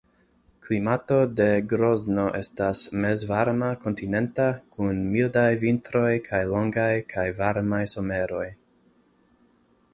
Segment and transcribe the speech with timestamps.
[0.67, 8.47] Klimato de Grozno estas mezvarma kontinenta kun mildaj vintroj kaj longaj kaj varmaj someroj.